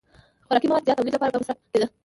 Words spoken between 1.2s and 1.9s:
به مصرف کېده.